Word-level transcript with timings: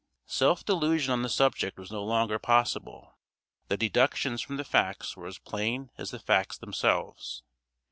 Self 0.25 0.65
delusion 0.65 1.11
on 1.13 1.21
the 1.21 1.29
subject 1.29 1.77
was 1.77 1.91
no 1.91 2.03
longer 2.03 2.39
possible. 2.39 3.19
The 3.67 3.77
deductions 3.77 4.41
from 4.41 4.57
the 4.57 4.63
facts 4.63 5.15
were 5.15 5.27
as 5.27 5.37
plain 5.37 5.91
as 5.95 6.09
the 6.09 6.17
facts 6.17 6.57
themselves. 6.57 7.43